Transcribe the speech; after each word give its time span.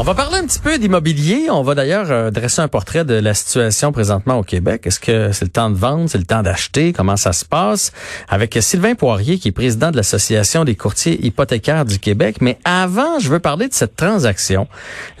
On 0.00 0.02
va 0.02 0.14
parler 0.14 0.38
un 0.38 0.46
petit 0.46 0.60
peu 0.60 0.78
d'immobilier. 0.78 1.48
On 1.50 1.62
va 1.62 1.74
d'ailleurs 1.74 2.10
euh, 2.10 2.30
dresser 2.30 2.62
un 2.62 2.68
portrait 2.68 3.04
de 3.04 3.12
la 3.12 3.34
situation 3.34 3.92
présentement 3.92 4.38
au 4.38 4.42
Québec. 4.42 4.86
Est-ce 4.86 4.98
que 4.98 5.30
c'est 5.32 5.44
le 5.44 5.50
temps 5.50 5.68
de 5.68 5.76
vendre, 5.76 6.08
c'est 6.08 6.16
le 6.16 6.24
temps 6.24 6.40
d'acheter? 6.40 6.94
Comment 6.94 7.18
ça 7.18 7.34
se 7.34 7.44
passe? 7.44 7.92
Avec 8.26 8.56
Sylvain 8.62 8.94
Poirier, 8.94 9.36
qui 9.36 9.48
est 9.48 9.52
président 9.52 9.90
de 9.90 9.96
l'Association 9.98 10.64
des 10.64 10.74
courtiers 10.74 11.22
hypothécaires 11.22 11.84
du 11.84 11.98
Québec. 11.98 12.36
Mais 12.40 12.56
avant, 12.64 13.18
je 13.18 13.28
veux 13.28 13.40
parler 13.40 13.68
de 13.68 13.74
cette 13.74 13.94
transaction. 13.94 14.68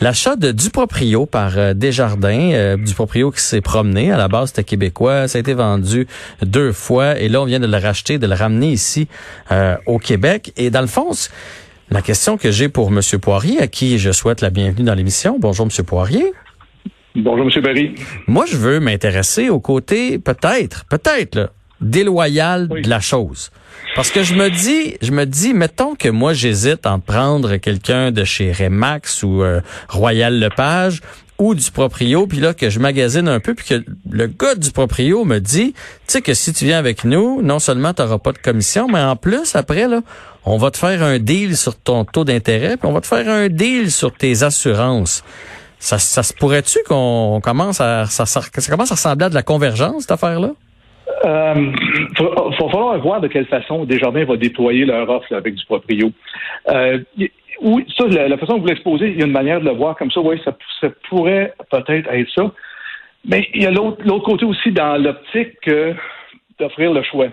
L'achat 0.00 0.36
de 0.36 0.50
Duproprio 0.50 1.26
par 1.26 1.58
euh, 1.58 1.74
Desjardins, 1.74 2.52
euh, 2.52 2.78
Duproprio 2.78 3.30
qui 3.32 3.42
s'est 3.42 3.60
promené. 3.60 4.10
À 4.10 4.16
la 4.16 4.28
base, 4.28 4.48
c'était 4.48 4.64
québécois. 4.64 5.28
Ça 5.28 5.36
a 5.36 5.40
été 5.40 5.52
vendu 5.52 6.08
deux 6.40 6.72
fois. 6.72 7.18
Et 7.18 7.28
là, 7.28 7.42
on 7.42 7.44
vient 7.44 7.60
de 7.60 7.66
le 7.66 7.76
racheter, 7.76 8.16
de 8.16 8.26
le 8.26 8.34
ramener 8.34 8.72
ici 8.72 9.08
au 9.84 9.98
Québec. 9.98 10.54
Et 10.56 10.70
dans 10.70 10.80
le 10.80 10.86
fond, 10.86 11.12
la 11.90 12.02
question 12.02 12.36
que 12.36 12.50
j'ai 12.50 12.68
pour 12.68 12.88
M. 12.88 13.00
Poirier, 13.20 13.60
à 13.60 13.66
qui 13.66 13.98
je 13.98 14.12
souhaite 14.12 14.40
la 14.40 14.50
bienvenue 14.50 14.84
dans 14.84 14.94
l'émission. 14.94 15.38
Bonjour, 15.38 15.66
M. 15.66 15.84
Poirier. 15.84 16.32
Bonjour, 17.16 17.48
M. 17.52 17.62
Barry. 17.62 17.94
Moi, 18.28 18.46
je 18.46 18.56
veux 18.56 18.78
m'intéresser 18.78 19.48
au 19.50 19.58
côté, 19.58 20.18
peut-être, 20.18 20.84
peut-être, 20.88 21.34
là, 21.34 21.50
déloyal 21.80 22.68
Oui. 22.70 22.82
de 22.82 22.88
la 22.90 23.00
chose. 23.00 23.50
Parce 23.96 24.10
que 24.10 24.22
je 24.22 24.34
me 24.34 24.48
dis, 24.50 24.96
je 25.02 25.10
me 25.10 25.24
dis, 25.26 25.52
mettons 25.52 25.96
que 25.96 26.08
moi, 26.08 26.32
j'hésite 26.32 26.86
en 26.86 27.00
prendre 27.00 27.56
quelqu'un 27.56 28.12
de 28.12 28.22
chez 28.24 28.52
Remax 28.52 29.24
ou 29.24 29.42
euh, 29.42 29.60
Royal 29.88 30.38
Lepage 30.38 31.00
ou 31.38 31.54
du 31.54 31.70
proprio, 31.70 32.26
puis 32.26 32.38
là, 32.38 32.52
que 32.52 32.68
je 32.68 32.78
magasine 32.78 33.26
un 33.26 33.40
peu, 33.40 33.54
puis 33.54 33.66
que 33.66 33.82
le 34.10 34.26
gars 34.26 34.54
du 34.54 34.70
proprio 34.72 35.24
me 35.24 35.38
dit, 35.38 35.72
tu 35.72 35.78
sais 36.06 36.20
que 36.20 36.34
si 36.34 36.52
tu 36.52 36.66
viens 36.66 36.78
avec 36.78 37.04
nous, 37.04 37.40
non 37.40 37.58
seulement 37.58 37.94
tu 37.94 38.02
n'auras 38.02 38.18
pas 38.18 38.32
de 38.32 38.38
commission, 38.38 38.86
mais 38.88 39.00
en 39.00 39.16
plus, 39.16 39.56
après, 39.56 39.88
là, 39.88 40.02
on 40.44 40.56
va 40.56 40.70
te 40.70 40.78
faire 40.78 41.02
un 41.02 41.18
deal 41.18 41.56
sur 41.56 41.80
ton 41.80 42.04
taux 42.04 42.24
d'intérêt, 42.24 42.76
puis 42.76 42.88
on 42.88 42.92
va 42.92 43.00
te 43.00 43.06
faire 43.06 43.28
un 43.28 43.48
deal 43.48 43.90
sur 43.90 44.12
tes 44.12 44.42
assurances. 44.42 45.22
Ça, 45.78 45.98
ça 45.98 46.22
se 46.22 46.34
pourrait-tu 46.34 46.78
qu'on 46.86 47.40
commence 47.42 47.80
à 47.80 48.04
ça, 48.06 48.26
ça, 48.26 48.40
ça 48.40 48.70
commence 48.70 48.92
à 48.92 48.94
ressembler 48.94 49.26
à 49.26 49.28
de 49.30 49.34
la 49.34 49.42
convergence, 49.42 50.02
cette 50.02 50.12
affaire-là? 50.12 50.50
Euh, 51.24 51.54
Il 52.18 52.26
va 52.26 52.70
falloir 52.70 52.98
voir 53.00 53.20
de 53.20 53.28
quelle 53.28 53.46
façon 53.46 53.84
Desjardins 53.84 54.24
va 54.24 54.36
déployer 54.36 54.84
leur 54.84 55.08
offre 55.08 55.26
là, 55.30 55.38
avec 55.38 55.54
du 55.54 55.64
proprio. 55.64 56.12
Euh, 56.68 56.98
oui, 57.62 57.86
ça, 57.96 58.06
la, 58.06 58.38
façon 58.38 58.54
que 58.54 58.60
vous 58.60 58.66
l'exposez, 58.66 59.08
il 59.08 59.18
y 59.18 59.22
a 59.22 59.26
une 59.26 59.32
manière 59.32 59.60
de 59.60 59.66
le 59.66 59.74
voir 59.74 59.96
comme 59.96 60.10
ça. 60.10 60.20
Oui, 60.20 60.40
ça, 60.44 60.56
ça 60.80 60.88
pourrait 61.08 61.54
peut-être 61.70 62.10
être 62.10 62.30
ça. 62.34 62.50
Mais 63.28 63.48
il 63.54 63.62
y 63.62 63.66
a 63.66 63.70
l'autre 63.70 64.02
l'autre 64.04 64.24
côté 64.24 64.46
aussi 64.46 64.72
dans 64.72 64.96
l'optique 64.96 65.56
euh, 65.68 65.92
d'offrir 66.58 66.92
le 66.92 67.02
choix. 67.02 67.28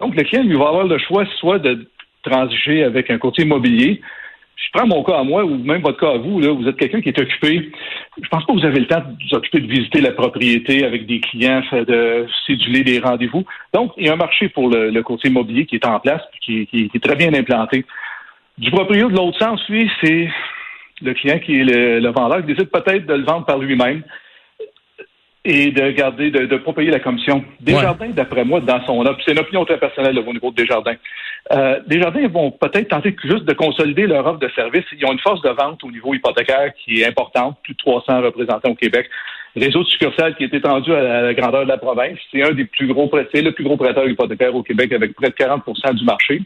Donc, 0.00 0.16
le 0.16 0.24
client, 0.24 0.42
lui, 0.42 0.56
va 0.56 0.68
avoir 0.68 0.86
le 0.86 0.98
choix 0.98 1.24
soit 1.38 1.60
de 1.60 1.86
transiger 2.24 2.84
avec 2.84 3.10
un 3.10 3.18
courtier 3.18 3.44
immobilier. 3.44 4.00
Je 4.56 4.70
prends 4.72 4.86
mon 4.86 5.02
cas 5.02 5.18
à 5.18 5.24
moi 5.24 5.44
ou 5.44 5.56
même 5.58 5.82
votre 5.82 5.98
cas 5.98 6.12
à 6.14 6.16
vous. 6.18 6.40
Là, 6.40 6.50
vous 6.52 6.66
êtes 6.68 6.76
quelqu'un 6.76 7.00
qui 7.00 7.08
est 7.10 7.18
occupé. 7.20 7.70
Je 8.22 8.28
pense 8.28 8.44
pas 8.46 8.52
que 8.52 8.58
vous 8.58 8.64
avez 8.64 8.80
le 8.80 8.86
temps 8.86 9.00
de 9.00 9.14
vous 9.28 9.36
occuper 9.36 9.60
de 9.60 9.66
visiter 9.66 10.00
la 10.00 10.12
propriété 10.12 10.84
avec 10.84 11.06
des 11.06 11.20
clients, 11.20 11.62
de 11.72 12.26
céduler 12.46 12.82
des 12.84 12.98
rendez-vous. 13.00 13.44
Donc, 13.72 13.92
il 13.96 14.06
y 14.06 14.08
a 14.08 14.12
un 14.12 14.16
marché 14.16 14.48
pour 14.48 14.68
le, 14.70 14.90
le 14.90 15.02
courtier 15.02 15.28
immobilier 15.30 15.66
qui 15.66 15.74
est 15.76 15.86
en 15.86 15.98
place, 16.00 16.22
qui, 16.40 16.66
qui- 16.68 16.88
qui 16.88 16.96
est 16.96 17.00
très 17.04 17.16
bien 17.16 17.34
implanté. 17.34 17.84
Du 18.56 18.70
proprio, 18.70 19.08
de 19.10 19.16
l'autre 19.16 19.38
sens, 19.38 19.60
lui, 19.68 19.90
c'est 20.02 20.28
le 21.02 21.12
client 21.14 21.40
qui 21.40 21.58
est 21.60 21.64
le, 21.64 21.98
le 21.98 22.08
vendeur 22.10 22.40
qui 22.40 22.46
décide 22.54 22.70
peut-être 22.70 23.06
de 23.06 23.14
le 23.14 23.24
vendre 23.24 23.44
par 23.46 23.58
lui-même 23.58 24.02
et 25.44 25.70
de 25.72 25.90
garder, 25.90 26.30
de 26.30 26.40
ne 26.46 26.56
pas 26.58 26.72
payer 26.72 26.90
la 26.90 27.00
commission. 27.00 27.44
Desjardins, 27.60 28.08
d'après 28.10 28.44
moi, 28.44 28.60
dans 28.60 28.82
son 28.86 29.04
c'est 29.26 29.32
une 29.32 29.40
opinion 29.40 29.64
très 29.64 29.78
personnelle 29.78 30.14
là, 30.14 30.22
au 30.26 30.32
niveau 30.32 30.50
de 30.50 30.56
Desjardins. 30.56 30.94
Euh, 31.52 31.80
Desjardins 31.86 32.26
vont 32.28 32.50
peut-être 32.50 32.88
tenter 32.88 33.14
juste 33.22 33.44
de 33.44 33.52
consolider 33.52 34.06
leur 34.06 34.26
offre 34.26 34.38
de 34.38 34.48
service. 34.54 34.84
Ils 34.92 35.04
ont 35.04 35.12
une 35.12 35.18
force 35.18 35.42
de 35.42 35.50
vente 35.50 35.84
au 35.84 35.90
niveau 35.90 36.14
hypothécaire 36.14 36.72
qui 36.82 37.02
est 37.02 37.06
importante, 37.06 37.58
plus 37.62 37.74
de 37.74 37.78
300 37.78 38.22
représentants 38.22 38.70
au 38.70 38.74
Québec. 38.74 39.08
Réseau 39.54 39.84
de 39.84 39.88
succursales 39.88 40.34
qui 40.36 40.44
est 40.44 40.54
étendu 40.54 40.92
à 40.92 41.22
la 41.22 41.34
grandeur 41.34 41.64
de 41.64 41.68
la 41.68 41.76
province. 41.76 42.18
C'est 42.32 42.42
un 42.42 42.52
des 42.52 42.64
plus 42.64 42.88
gros 42.88 43.10
c'est 43.32 43.42
le 43.42 43.52
plus 43.52 43.62
gros 43.62 43.76
prêteur 43.76 44.08
hypothécaire 44.08 44.54
au 44.54 44.62
Québec 44.62 44.92
avec 44.92 45.14
près 45.14 45.28
de 45.28 45.34
40% 45.34 45.94
du 45.94 46.04
marché. 46.04 46.40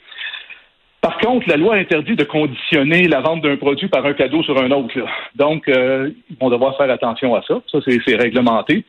Par 1.00 1.16
contre, 1.18 1.48
la 1.48 1.56
loi 1.56 1.76
interdit 1.76 2.16
de 2.16 2.24
conditionner 2.24 3.06
la 3.06 3.20
vente 3.20 3.42
d'un 3.42 3.56
produit 3.56 3.88
par 3.88 4.04
un 4.04 4.14
cadeau 4.14 4.42
sur 4.42 4.60
un 4.60 4.70
autre. 4.72 4.92
Donc, 5.36 5.68
euh, 5.68 6.10
ils 6.28 6.36
vont 6.38 6.50
devoir 6.50 6.76
faire 6.76 6.90
attention 6.90 7.36
à 7.36 7.42
ça. 7.42 7.62
Ça, 7.70 7.78
c'est 7.86 8.16
réglementé. 8.16 8.84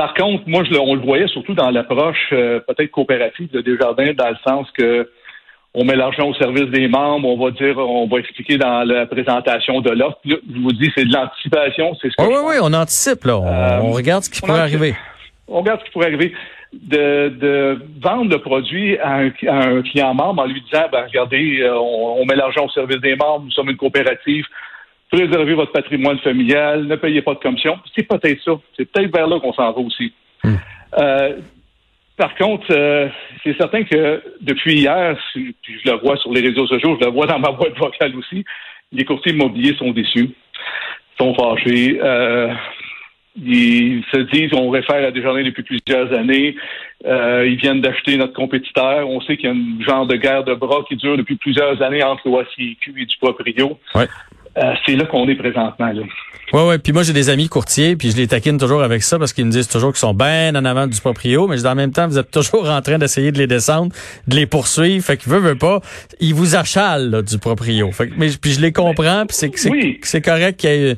Par 0.00 0.14
contre, 0.14 0.44
moi, 0.46 0.62
je 0.64 0.74
on 0.78 0.94
le 0.94 1.02
voyait 1.02 1.28
surtout 1.28 1.52
dans 1.52 1.68
l'approche 1.70 2.30
euh, 2.32 2.58
peut-être 2.60 2.90
coopérative 2.90 3.50
de 3.50 3.60
Desjardins, 3.60 4.14
dans 4.14 4.30
le 4.30 4.36
sens 4.48 4.66
que 4.70 5.10
on 5.74 5.84
met 5.84 5.94
l'argent 5.94 6.26
au 6.26 6.32
service 6.34 6.70
des 6.70 6.88
membres, 6.88 7.28
on 7.28 7.36
va 7.44 7.50
dire, 7.50 7.76
on 7.76 8.06
va 8.06 8.18
expliquer 8.18 8.56
dans 8.56 8.82
la 8.82 9.04
présentation 9.04 9.82
de 9.82 9.90
l'offre. 9.90 10.16
Là, 10.24 10.36
Je 10.50 10.58
vous 10.58 10.72
dis, 10.72 10.90
c'est 10.96 11.04
de 11.04 11.12
l'anticipation, 11.12 11.94
c'est 12.00 12.08
ce 12.10 12.16
que 12.16 12.22
Oui, 12.22 12.32
je 12.32 12.38
oui, 12.38 12.46
oui, 12.52 12.56
on 12.62 12.72
anticipe, 12.72 13.24
là. 13.24 13.36
On, 13.40 13.46
Euh, 13.46 13.80
on 13.82 13.90
regarde 13.92 14.22
ce 14.24 14.30
qui 14.30 14.40
pourrait 14.40 14.62
anticipe. 14.62 14.80
arriver. 14.80 14.96
on 15.48 15.60
regarde 15.60 15.80
ce 15.80 15.84
qui 15.84 15.90
pourrait 15.90 16.06
arriver. 16.06 16.32
De, 16.72 17.28
de 17.28 17.78
vendre 18.00 18.30
le 18.30 18.38
produit 18.38 18.96
à 19.00 19.16
un, 19.16 19.30
à 19.48 19.66
un 19.68 19.82
client 19.82 20.14
membre 20.14 20.42
en 20.42 20.46
lui 20.46 20.62
disant 20.62 20.84
ben, 20.90 21.04
regardez, 21.06 21.60
euh, 21.60 21.76
on, 21.78 22.22
on 22.22 22.24
met 22.24 22.36
l'argent 22.36 22.64
au 22.64 22.70
service 22.70 23.00
des 23.02 23.16
membres, 23.16 23.44
nous 23.44 23.50
sommes 23.50 23.68
une 23.68 23.76
coopérative, 23.76 24.46
préservez 25.10 25.54
votre 25.54 25.72
patrimoine 25.72 26.18
familial, 26.20 26.86
ne 26.86 26.96
payez 26.96 27.22
pas 27.22 27.34
de 27.34 27.40
commission. 27.40 27.78
C'est 27.94 28.06
peut-être 28.06 28.42
ça. 28.42 28.52
C'est 28.76 28.90
peut-être 28.90 29.12
vers 29.14 29.26
là 29.26 29.40
qu'on 29.40 29.52
s'en 29.52 29.72
va 29.72 29.78
aussi. 29.78 30.12
Hmm. 30.44 30.54
Euh, 30.98 31.38
par 32.16 32.34
contre, 32.36 32.66
euh, 32.70 33.08
c'est 33.42 33.56
certain 33.56 33.82
que 33.84 34.22
depuis 34.42 34.80
hier, 34.80 35.16
puis 35.32 35.54
je 35.84 35.90
le 35.90 35.96
vois 35.98 36.16
sur 36.18 36.32
les 36.32 36.42
réseaux 36.42 36.66
sociaux, 36.66 36.96
je 37.00 37.06
le 37.06 37.10
vois 37.10 37.26
dans 37.26 37.38
ma 37.38 37.50
boîte 37.50 37.78
vocale 37.78 38.14
aussi, 38.14 38.44
les 38.92 39.04
courtiers 39.04 39.32
immobiliers 39.32 39.74
sont 39.76 39.90
déçus, 39.90 40.28
sont 41.18 41.34
fâchés. 41.34 41.98
Euh, 42.02 42.52
ils 43.42 44.04
se 44.12 44.18
disent 44.18 44.52
on 44.52 44.68
réfère 44.70 45.06
à 45.06 45.10
Desjardins 45.10 45.44
depuis 45.44 45.62
plusieurs 45.62 46.12
années. 46.12 46.56
Euh, 47.06 47.46
ils 47.46 47.56
viennent 47.56 47.80
d'acheter 47.80 48.16
notre 48.16 48.34
compétiteur. 48.34 49.08
On 49.08 49.20
sait 49.22 49.36
qu'il 49.36 49.48
y 49.48 49.52
a 49.52 49.54
un 49.54 49.82
genre 49.82 50.06
de 50.06 50.16
guerre 50.16 50.44
de 50.44 50.54
bras 50.54 50.84
qui 50.88 50.96
dure 50.96 51.16
depuis 51.16 51.36
plusieurs 51.36 51.80
années 51.80 52.02
entre 52.02 52.28
l'OACIQ 52.28 52.94
et 52.98 53.06
du 53.06 53.16
Proprio. 53.18 53.78
Ouais. 53.94 54.08
Euh, 54.58 54.72
c'est 54.84 54.96
là 54.96 55.06
qu'on 55.06 55.28
est 55.28 55.36
présentement. 55.36 55.92
Là. 55.92 56.02
Ouais, 56.52 56.66
ouais. 56.66 56.78
Puis 56.78 56.92
moi, 56.92 57.02
j'ai 57.04 57.12
des 57.12 57.28
amis 57.28 57.48
courtiers, 57.48 57.94
puis 57.94 58.10
je 58.10 58.16
les 58.16 58.26
taquine 58.26 58.58
toujours 58.58 58.82
avec 58.82 59.02
ça 59.02 59.18
parce 59.18 59.32
qu'ils 59.32 59.44
me 59.46 59.52
disent 59.52 59.68
toujours 59.68 59.92
qu'ils 59.92 60.00
sont 60.00 60.14
bien 60.14 60.54
en 60.56 60.64
avant 60.64 60.86
du 60.88 61.00
proprio, 61.00 61.46
mais 61.46 61.56
je 61.56 61.62
dis 61.62 61.68
en 61.68 61.76
même 61.76 61.92
temps, 61.92 62.08
vous 62.08 62.18
êtes 62.18 62.30
toujours 62.30 62.68
en 62.68 62.82
train 62.82 62.98
d'essayer 62.98 63.30
de 63.30 63.38
les 63.38 63.46
descendre, 63.46 63.92
de 64.26 64.34
les 64.34 64.46
poursuivre. 64.46 65.04
Fait 65.04 65.16
que 65.16 65.28
veut, 65.30 65.38
veut 65.38 65.58
pas, 65.58 65.80
ils 66.18 66.34
vous 66.34 66.56
achalent 66.56 67.10
là, 67.10 67.22
du 67.22 67.38
proprio. 67.38 67.92
Fait 67.92 68.08
que, 68.08 68.14
mais 68.16 68.28
puis 68.30 68.52
je 68.52 68.60
les 68.60 68.72
comprends, 68.72 69.24
puis 69.26 69.36
c'est 69.36 69.50
c'est 69.54 69.70
Oui. 69.70 70.00
c'est 70.02 70.20
correct 70.20 70.58
qu'il 70.58 70.70
y 70.70 70.72
ait 70.90 70.96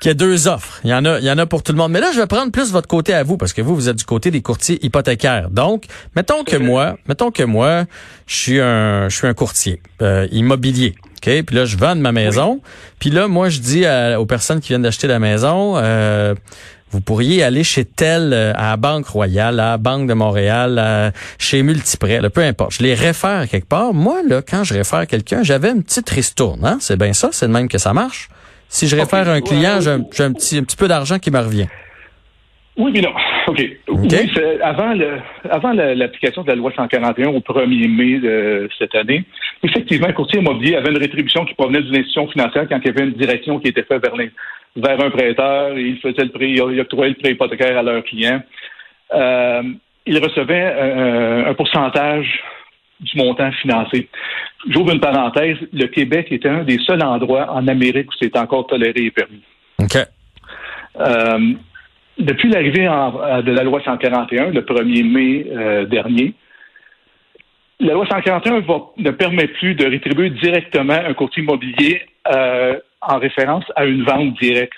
qu'il 0.00 0.10
y 0.10 0.12
ait 0.12 0.16
deux 0.16 0.48
offres. 0.48 0.80
Il 0.84 0.90
y 0.90 0.94
en 0.94 1.04
a, 1.04 1.18
il 1.18 1.24
y 1.24 1.30
en 1.30 1.38
a 1.38 1.46
pour 1.46 1.62
tout 1.62 1.72
le 1.72 1.78
monde. 1.78 1.92
Mais 1.92 2.00
là, 2.00 2.10
je 2.12 2.20
vais 2.20 2.26
prendre 2.26 2.50
plus 2.50 2.72
votre 2.72 2.88
côté 2.88 3.14
à 3.14 3.22
vous, 3.22 3.36
parce 3.36 3.52
que 3.52 3.62
vous, 3.62 3.74
vous 3.74 3.88
êtes 3.88 3.96
du 3.96 4.04
côté 4.04 4.30
des 4.30 4.42
courtiers 4.42 4.84
hypothécaires. 4.84 5.50
Donc, 5.50 5.84
mettons 6.16 6.44
que 6.44 6.56
moi, 6.56 6.98
mettons 7.08 7.30
que 7.30 7.42
moi, 7.44 7.84
je 8.26 8.34
suis 8.34 8.60
un, 8.60 9.08
je 9.08 9.16
suis 9.16 9.26
un 9.28 9.34
courtier 9.34 9.80
euh, 10.02 10.26
immobilier. 10.32 10.94
OK? 11.26 11.42
Puis 11.44 11.56
là, 11.56 11.64
je 11.64 11.76
vends 11.76 11.94
ma 11.96 12.12
maison. 12.12 12.60
Puis 12.98 13.10
là, 13.10 13.28
moi, 13.28 13.48
je 13.48 13.58
dis 13.60 13.86
à- 13.86 14.20
aux 14.20 14.26
personnes 14.26 14.60
qui 14.60 14.68
viennent 14.68 14.82
d'acheter 14.82 15.06
la 15.06 15.18
maison, 15.18 15.76
euh, 15.76 16.34
vous 16.90 17.00
pourriez 17.00 17.42
aller 17.42 17.64
chez 17.64 17.84
tel, 17.84 18.32
euh, 18.32 18.52
à 18.54 18.70
la 18.70 18.76
Banque 18.76 19.06
Royale, 19.06 19.58
à 19.60 19.70
la 19.70 19.76
Banque 19.78 20.08
de 20.08 20.14
Montréal, 20.14 20.78
à- 20.78 21.12
chez 21.38 21.62
Multiprêt, 21.62 22.20
là, 22.20 22.30
peu 22.30 22.42
importe. 22.42 22.72
Je 22.74 22.82
les 22.82 22.94
réfère 22.94 23.48
quelque 23.48 23.68
part. 23.68 23.94
Moi, 23.94 24.20
là, 24.28 24.42
quand 24.42 24.64
je 24.64 24.74
réfère 24.74 25.06
quelqu'un, 25.06 25.42
j'avais 25.42 25.70
une 25.70 25.82
petite 25.82 26.08
ristourne. 26.10 26.64
Hein? 26.64 26.78
C'est 26.80 26.96
bien 26.98 27.12
ça, 27.12 27.30
c'est 27.32 27.46
de 27.48 27.52
même 27.52 27.68
que 27.68 27.78
ça 27.78 27.92
marche. 27.92 28.28
Si 28.68 28.88
je 28.88 28.96
réfère 28.96 29.28
un 29.28 29.40
client, 29.40 29.80
j'ai 29.80 29.90
un, 29.90 30.00
un 30.00 30.32
petit, 30.32 30.58
un 30.58 30.62
petit 30.64 30.76
peu 30.76 30.88
d'argent 30.88 31.18
qui 31.18 31.30
me 31.30 31.38
revient. 31.38 31.68
Oui, 32.76 32.90
mais 32.92 33.00
non. 33.02 33.10
OK. 33.46 33.62
Oui, 33.88 34.08
avant 34.62 34.92
le, 34.94 35.18
avant 35.50 35.72
la- 35.72 35.94
l'application 35.94 36.42
de 36.42 36.48
la 36.48 36.54
loi 36.54 36.72
141 36.74 37.28
au 37.28 37.40
1er 37.40 37.88
mai 37.88 38.18
de 38.18 38.68
cette 38.78 38.94
année, 38.94 39.24
effectivement, 39.62 40.08
un 40.08 40.12
courtier 40.12 40.40
immobilier 40.40 40.76
avait 40.76 40.90
une 40.90 40.98
rétribution 40.98 41.44
qui 41.44 41.54
provenait 41.54 41.82
d'une 41.82 41.94
institution 41.96 42.28
financière 42.28 42.66
quand 42.68 42.78
il 42.78 42.86
y 42.86 42.90
avait 42.90 43.04
une 43.04 43.12
direction 43.14 43.58
qui 43.58 43.68
était 43.68 43.82
faite 43.82 44.02
vers, 44.02 44.16
les- 44.16 44.30
vers 44.76 45.00
un 45.04 45.10
prêteur 45.10 45.76
et 45.76 45.82
il 45.82 45.98
faisait 45.98 46.24
le 46.24 46.30
prêt, 46.30 46.50
il 46.50 46.80
octroyait 46.80 47.10
le 47.10 47.20
prêt 47.20 47.32
hypothécaire 47.32 47.76
à 47.78 47.82
leurs 47.82 48.02
clients. 48.04 48.42
Euh, 49.14 49.62
il 50.06 50.18
recevait 50.18 50.72
euh, 50.76 51.50
un 51.50 51.54
pourcentage 51.54 52.40
du 53.00 53.18
montant 53.18 53.50
financé. 53.52 54.08
J'ouvre 54.68 54.92
une 54.92 55.00
parenthèse, 55.00 55.56
le 55.72 55.86
Québec 55.86 56.28
était 56.30 56.48
un 56.48 56.62
des 56.64 56.78
seuls 56.86 57.02
endroits 57.02 57.50
en 57.52 57.66
Amérique 57.68 58.08
où 58.10 58.14
c'est 58.20 58.36
encore 58.36 58.66
toléré 58.66 59.04
et 59.06 59.10
permis. 59.10 59.42
OK. 59.78 59.96
Euh, 61.00 61.38
depuis 62.18 62.48
l'arrivée 62.48 62.84
de 62.84 63.52
la 63.52 63.62
loi 63.62 63.80
141, 63.84 64.50
le 64.50 64.60
1er 64.60 65.04
mai 65.04 65.46
euh, 65.50 65.84
dernier, 65.84 66.34
la 67.80 67.94
loi 67.94 68.06
141 68.06 68.62
ne 68.96 69.10
permet 69.10 69.48
plus 69.48 69.74
de 69.74 69.86
rétribuer 69.86 70.30
directement 70.30 70.94
un 70.94 71.14
courtier 71.14 71.42
immobilier 71.42 72.02
euh, 72.32 72.78
en 73.00 73.18
référence 73.18 73.64
à 73.76 73.84
une 73.84 74.04
vente 74.04 74.34
directe. 74.40 74.74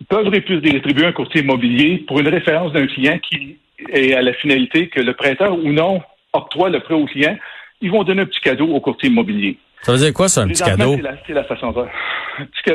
Ils 0.00 0.06
peuvent 0.06 0.28
rétribuer 0.28 1.06
un 1.06 1.12
courtier 1.12 1.42
immobilier 1.42 2.04
pour 2.06 2.20
une 2.20 2.28
référence 2.28 2.72
d'un 2.72 2.86
client 2.86 3.18
qui 3.18 3.58
est 3.92 4.14
à 4.14 4.22
la 4.22 4.32
finalité 4.34 4.88
que 4.88 5.00
le 5.00 5.12
prêteur 5.12 5.52
ou 5.52 5.72
non 5.72 6.02
octroie 6.32 6.70
le 6.70 6.80
prêt 6.80 6.94
au 6.94 7.06
client. 7.06 7.36
Ils 7.80 7.90
vont 7.90 8.04
donner 8.04 8.22
un 8.22 8.26
petit 8.26 8.40
cadeau 8.40 8.68
au 8.68 8.80
courtier 8.80 9.10
immobilier. 9.10 9.58
Ça 9.82 9.92
veut 9.92 9.98
dire 9.98 10.12
quoi, 10.12 10.28
ça, 10.28 10.42
un 10.42 10.48
petit 10.48 10.62
cadeau? 10.62 10.96
C'est 11.26 11.32
la, 11.32 11.44
façon 11.44 11.70
de 11.72 11.84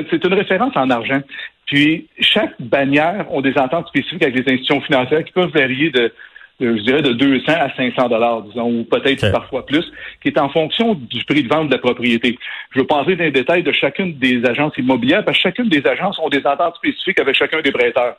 C'est 0.10 0.24
une 0.24 0.34
référence 0.34 0.74
en 0.76 0.90
argent. 0.90 1.22
Puis, 1.72 2.10
chaque 2.20 2.62
bannière 2.62 3.26
ont 3.32 3.40
des 3.40 3.58
ententes 3.58 3.88
spécifiques 3.88 4.22
avec 4.22 4.36
les 4.36 4.54
institutions 4.54 4.82
financières 4.82 5.24
qui 5.24 5.32
peuvent 5.32 5.54
varier 5.54 5.90
de 5.90 6.12
je 6.60 6.84
dirais, 6.84 7.02
de 7.02 7.14
200 7.14 7.44
à 7.48 7.76
500 7.76 8.10
dollars, 8.10 8.44
disons, 8.44 8.70
ou 8.70 8.84
peut-être 8.84 9.32
parfois 9.32 9.66
plus, 9.66 9.84
qui 10.22 10.28
est 10.28 10.38
en 10.38 10.50
fonction 10.50 10.94
du 10.94 11.24
prix 11.24 11.42
de 11.42 11.48
vente 11.48 11.70
de 11.70 11.74
la 11.74 11.80
propriété. 11.80 12.38
Je 12.76 12.82
veux 12.82 12.86
passer 12.86 13.16
dans 13.16 13.24
les 13.24 13.32
détails 13.32 13.64
de 13.64 13.72
chacune 13.72 14.16
des 14.20 14.46
agences 14.46 14.78
immobilières, 14.78 15.26
parce 15.26 15.38
que 15.38 15.42
chacune 15.42 15.70
des 15.70 15.88
agences 15.88 16.20
ont 16.20 16.30
des 16.30 16.46
ententes 16.46 16.76
spécifiques 16.76 17.20
avec 17.20 17.36
chacun 17.36 17.62
des 17.62 17.72
prêteurs. 17.72 18.18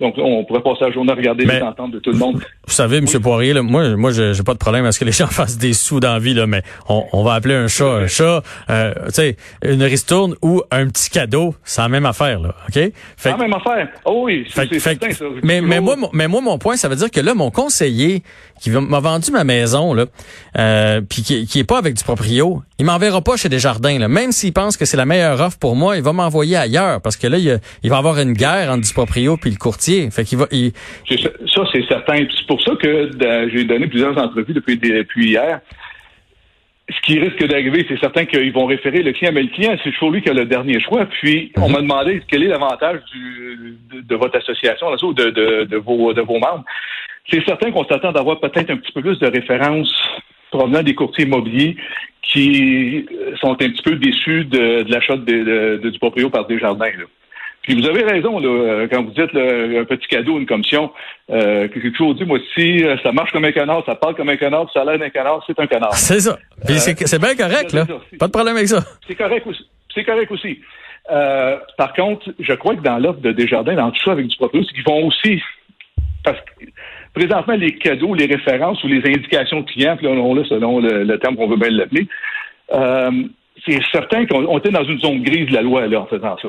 Donc, 0.00 0.14
on 0.18 0.44
pourrait 0.44 0.62
passer 0.62 0.84
la 0.86 0.90
journée 0.90 1.12
à 1.12 1.14
regarder 1.14 1.44
les 1.44 1.62
ententes 1.62 1.92
de 1.92 1.98
tout 2.00 2.10
le 2.10 2.18
monde. 2.18 2.42
Vous 2.66 2.72
savez, 2.72 2.96
M. 2.96 3.06
Poirier, 3.22 3.54
moi, 3.60 3.96
moi, 3.96 4.10
j'ai 4.10 4.42
pas 4.44 4.54
de 4.54 4.58
problème 4.58 4.84
à 4.84 4.92
ce 4.92 4.98
que 4.98 5.04
les 5.04 5.12
gens 5.12 5.28
fassent 5.28 5.58
des 5.58 5.74
sous 5.74 6.00
d'envie, 6.00 6.34
là, 6.34 6.46
mais 6.46 6.62
on, 6.88 7.22
va 7.22 7.34
appeler 7.34 7.54
un 7.54 7.68
chat 7.68 7.84
un 7.84 8.06
chat. 8.06 8.42
Euh, 8.70 8.94
tu 9.06 9.12
sais, 9.12 9.36
une 9.62 9.82
ristourne 9.82 10.34
ou 10.42 10.62
un 10.70 10.88
petit 10.88 11.10
cadeau, 11.10 11.54
c'est 11.62 11.82
la 11.82 11.88
même 11.88 12.06
affaire, 12.06 12.40
là, 12.40 12.54
OK? 12.68 12.92
C'est 13.16 13.30
la 13.30 13.36
même 13.36 13.52
affaire. 13.52 13.88
Oh 14.04 14.22
oui, 14.24 14.46
c'est 14.48 14.78
certain, 14.80 15.10
ça. 15.12 15.24
Mais, 15.42 15.60
mais, 15.60 15.80
moi, 15.80 15.96
mais 16.12 16.26
moi, 16.26 16.40
mon 16.40 16.58
point, 16.58 16.76
ça 16.76 16.88
veut 16.88 16.96
dire 16.96 17.10
que 17.10 17.20
là, 17.20 17.34
mon 17.34 17.50
conseiller 17.50 18.22
qui 18.60 18.70
m'a 18.70 19.00
vendu 19.00 19.30
ma 19.30 19.44
maison, 19.44 19.94
là, 19.94 20.06
euh, 20.58 21.00
puis 21.00 21.22
qui, 21.22 21.46
qui 21.46 21.58
est 21.60 21.64
pas 21.64 21.78
avec 21.78 21.94
du 21.94 22.02
proprio, 22.02 22.62
il 22.78 22.86
m'enverra 22.86 23.20
pas 23.20 23.36
chez 23.36 23.48
Desjardins, 23.48 23.98
là. 23.98 24.08
Même 24.08 24.32
s'il 24.32 24.52
pense 24.52 24.76
que 24.76 24.84
c'est 24.84 24.96
la 24.96 25.06
meilleure 25.06 25.40
offre 25.40 25.58
pour 25.58 25.76
moi, 25.76 25.96
il 25.96 26.02
va 26.02 26.12
m'envoyer 26.12 26.56
ailleurs, 26.56 27.00
parce 27.00 27.16
que 27.16 27.26
là, 27.26 27.38
il, 27.38 27.60
il 27.82 27.90
va 27.90 27.98
avoir 27.98 28.18
une 28.18 28.32
guerre 28.32 28.70
entre 28.70 28.82
du 28.86 28.92
proprio 28.92 29.36
puis 29.36 29.50
le 29.50 29.56
courtier. 29.56 29.91
Fait 30.10 30.24
qu'il 30.24 30.38
va. 30.38 30.46
Ça, 30.50 31.62
c'est 31.72 31.86
certain. 31.86 32.16
C'est 32.16 32.46
pour 32.46 32.62
ça 32.62 32.74
que 32.76 33.10
j'ai 33.52 33.64
donné 33.64 33.86
plusieurs 33.86 34.16
entrevues 34.18 34.54
depuis, 34.54 34.76
depuis 34.76 35.30
hier. 35.30 35.60
Ce 36.90 37.00
qui 37.02 37.18
risque 37.18 37.42
d'arriver, 37.46 37.86
c'est 37.88 37.98
certain 38.00 38.24
qu'ils 38.26 38.52
vont 38.52 38.66
référer 38.66 39.02
le 39.02 39.12
client, 39.12 39.30
mais 39.32 39.42
le 39.42 39.48
client, 39.48 39.76
c'est 39.82 39.92
toujours 39.92 40.10
lui 40.10 40.20
qui 40.20 40.28
a 40.28 40.34
le 40.34 40.44
dernier 40.44 40.80
choix. 40.80 41.06
Puis, 41.06 41.52
on 41.56 41.68
mhm. 41.68 41.72
m'a 41.72 41.80
demandé 41.80 42.22
quel 42.28 42.42
est 42.42 42.48
l'avantage 42.48 43.00
de, 43.92 44.16
votre 44.16 44.36
association, 44.36 44.90
de, 44.90 45.30
de, 45.30 45.64
de, 45.64 45.76
vos, 45.76 46.12
de 46.12 46.20
vos 46.20 46.38
membres. 46.38 46.64
C'est 47.30 47.44
certain 47.44 47.70
qu'on 47.70 47.84
s'attend 47.84 48.12
d'avoir 48.12 48.40
peut-être 48.40 48.70
un 48.70 48.76
petit 48.76 48.92
peu 48.92 49.00
plus 49.00 49.18
de 49.18 49.26
références 49.28 49.94
provenant 50.50 50.82
des 50.82 50.94
courtiers 50.94 51.24
immobiliers 51.24 51.76
qui 52.22 53.06
sont 53.40 53.52
un 53.52 53.56
petit 53.56 53.82
peu 53.82 53.96
déçus 53.96 54.44
de, 54.44 54.84
l'achat 54.90 55.16
du 55.16 55.98
proprio 55.98 56.30
par 56.30 56.46
des 56.46 56.58
jardins. 56.58 56.86
Puis 57.62 57.80
vous 57.80 57.86
avez 57.86 58.02
raison, 58.02 58.40
là, 58.40 58.48
euh, 58.48 58.88
quand 58.90 59.04
vous 59.04 59.10
dites 59.10 59.34
un 59.36 59.84
petit 59.84 60.08
cadeau, 60.08 60.38
une 60.38 60.46
commission, 60.46 60.90
euh, 61.30 61.68
que 61.68 61.80
j'ai 61.80 61.92
toujours 61.92 62.14
dit, 62.14 62.24
moi, 62.24 62.38
si 62.54 62.82
euh, 62.82 62.96
ça 63.04 63.12
marche 63.12 63.30
comme 63.30 63.44
un 63.44 63.52
canard, 63.52 63.84
ça 63.86 63.94
parle 63.94 64.16
comme 64.16 64.30
un 64.30 64.36
canard, 64.36 64.68
ça 64.72 64.82
a 64.82 64.84
l'air 64.84 64.98
d'un 64.98 65.10
canard, 65.10 65.44
c'est 65.46 65.58
un 65.60 65.66
canard. 65.68 65.94
C'est 65.94 66.20
ça. 66.20 66.38
Puis 66.66 66.78
c'est 66.78 67.20
bien 67.20 67.36
correct, 67.36 67.72
là. 67.72 67.86
Pas 68.18 68.26
de 68.26 68.32
problème 68.32 68.56
avec 68.56 68.68
ça. 68.68 68.82
C'est 69.06 69.14
correct 69.14 69.46
aussi. 69.46 69.64
C'est 69.94 70.04
correct 70.04 70.30
aussi. 70.32 70.60
par 71.76 71.92
contre, 71.94 72.30
je 72.40 72.52
crois 72.54 72.74
que 72.74 72.82
dans 72.82 72.98
l'offre 72.98 73.20
de 73.20 73.30
Desjardins, 73.30 73.74
dans 73.74 73.90
tout 73.92 74.02
ça 74.04 74.12
avec 74.12 74.26
du 74.26 74.36
proprio, 74.36 74.62
c'est 74.64 74.74
qu'ils 74.74 74.84
vont 74.84 75.06
aussi... 75.06 75.40
Parce 76.24 76.38
que 76.38 76.64
présentement, 77.14 77.54
les 77.54 77.76
cadeaux, 77.76 78.14
les 78.14 78.26
références 78.26 78.82
ou 78.82 78.88
les 78.88 79.02
indications 79.06 79.62
clients, 79.62 79.96
puis 79.96 80.06
là, 80.06 80.12
on 80.12 80.34
l'a 80.34 80.44
selon 80.44 80.80
le, 80.80 81.16
terme 81.18 81.36
qu'on 81.36 81.48
veut 81.48 81.56
bien 81.56 81.70
l'appeler, 81.70 82.08
c'est 83.64 83.78
certain 83.92 84.26
qu'on 84.26 84.58
était 84.58 84.70
dans 84.70 84.84
une 84.84 84.98
zone 84.98 85.22
grise 85.22 85.46
de 85.46 85.54
la 85.54 85.62
loi 85.62 85.86
là, 85.86 86.00
en 86.00 86.06
faisant 86.06 86.36
ça. 86.42 86.48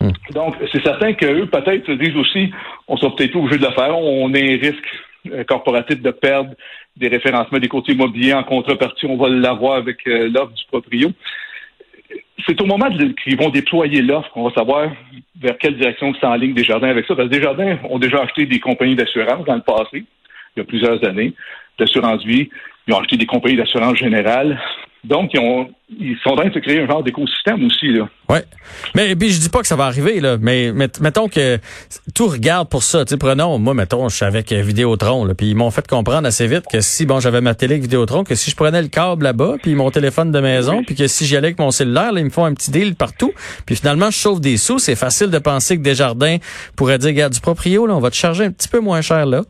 Hmm. 0.00 0.12
Donc, 0.32 0.56
c'est 0.72 0.82
certain 0.82 1.12
qu'eux, 1.12 1.46
peut-être, 1.46 1.86
se 1.86 1.92
disent 1.92 2.16
aussi, 2.16 2.50
on 2.88 2.96
sera 2.96 3.14
peut-être 3.14 3.36
obligé 3.36 3.58
de 3.58 3.66
le 3.66 3.72
faire. 3.72 3.96
On 3.98 4.32
a 4.32 4.38
un 4.38 4.56
risque 4.56 4.88
euh, 5.30 5.44
corporatif 5.44 6.00
de 6.00 6.10
perdre 6.10 6.54
des 6.96 7.08
référencements 7.08 7.58
des 7.58 7.68
courtiers 7.68 7.94
immobiliers 7.94 8.32
en 8.32 8.44
contrepartie. 8.44 9.06
On 9.06 9.16
va 9.16 9.28
l'avoir 9.28 9.74
avec 9.74 10.06
euh, 10.06 10.30
l'offre 10.30 10.52
du 10.52 10.64
proprio. 10.66 11.10
C'est 12.46 12.60
au 12.60 12.64
moment 12.64 12.88
qu'ils 13.22 13.36
vont 13.36 13.50
déployer 13.50 14.00
l'offre 14.00 14.30
qu'on 14.30 14.48
va 14.48 14.54
savoir 14.54 14.90
vers 15.38 15.58
quelle 15.58 15.76
direction 15.76 16.14
c'est 16.18 16.26
en 16.26 16.34
ligne 16.36 16.54
des 16.54 16.64
jardins 16.64 16.88
avec 16.88 17.06
ça. 17.06 17.14
Parce 17.14 17.28
que 17.28 17.34
des 17.34 17.42
jardins 17.42 17.78
ont 17.88 17.98
déjà 17.98 18.22
acheté 18.22 18.46
des 18.46 18.60
compagnies 18.60 18.96
d'assurance 18.96 19.44
dans 19.44 19.56
le 19.56 19.60
passé, 19.60 20.04
il 20.56 20.58
y 20.58 20.60
a 20.60 20.64
plusieurs 20.64 21.04
années, 21.06 21.34
d'assurance 21.78 22.24
vie. 22.24 22.48
Ils 22.86 22.94
ont 22.94 22.98
acheté 22.98 23.16
des 23.18 23.26
compagnies 23.26 23.56
d'assurance 23.56 23.96
générale. 23.96 24.58
Donc, 25.02 25.30
ils, 25.32 25.40
ont, 25.40 25.70
ils 25.88 26.16
sont 26.22 26.30
en 26.30 26.36
train 26.36 26.48
de 26.48 26.54
se 26.54 26.58
créer 26.58 26.80
un 26.80 26.86
genre 26.86 27.02
d'écosystème 27.02 27.64
aussi. 27.64 27.88
Là. 27.88 28.06
Ouais. 28.28 28.44
Mais 28.94 29.16
puis 29.16 29.30
je 29.30 29.40
dis 29.40 29.48
pas 29.48 29.60
que 29.60 29.66
ça 29.66 29.76
va 29.76 29.84
arriver, 29.84 30.20
là, 30.20 30.36
mais, 30.38 30.72
mettons 31.00 31.28
que 31.28 31.58
tout 32.14 32.26
regarde 32.26 32.68
pour 32.68 32.82
ça. 32.82 33.04
Tu 33.06 33.16
prenons, 33.16 33.58
moi, 33.58 33.72
mettons, 33.72 34.08
je 34.10 34.16
suis 34.16 34.24
avec 34.26 34.52
Vidéotron, 34.52 35.24
là, 35.24 35.34
puis 35.34 35.50
ils 35.50 35.56
m'ont 35.56 35.70
fait 35.70 35.86
comprendre 35.86 36.26
assez 36.26 36.46
vite 36.46 36.64
que 36.70 36.82
si, 36.82 37.06
bon, 37.06 37.18
j'avais 37.18 37.40
ma 37.40 37.54
télé 37.54 37.74
avec 37.74 37.82
Vidéotron, 37.82 38.24
que 38.24 38.34
si 38.34 38.50
je 38.50 38.56
prenais 38.56 38.82
le 38.82 38.88
câble 38.88 39.24
là-bas, 39.24 39.56
puis 39.62 39.74
mon 39.74 39.90
téléphone 39.90 40.32
de 40.32 40.40
maison, 40.40 40.84
puis 40.84 40.94
que 40.94 41.06
si 41.06 41.24
j'y 41.24 41.36
allais 41.36 41.48
avec 41.48 41.58
mon 41.58 41.70
cellulaire, 41.70 42.12
là, 42.12 42.20
ils 42.20 42.26
me 42.26 42.30
font 42.30 42.44
un 42.44 42.52
petit 42.52 42.70
deal 42.70 42.94
partout. 42.94 43.32
Puis 43.64 43.76
finalement, 43.76 44.10
je 44.10 44.18
sauve 44.18 44.40
des 44.40 44.58
sous. 44.58 44.78
C'est 44.78 44.96
facile 44.96 45.30
de 45.30 45.38
penser 45.38 45.78
que 45.78 45.82
Desjardins 45.82 46.36
pourrait 46.76 46.98
dire, 46.98 47.08
regarde, 47.08 47.32
du 47.32 47.40
proprio, 47.40 47.86
là, 47.86 47.94
on 47.94 48.00
va 48.00 48.10
te 48.10 48.16
charger 48.16 48.44
un 48.44 48.50
petit 48.50 48.68
peu 48.68 48.80
moins 48.80 49.00
cher 49.00 49.24
là 49.24 49.42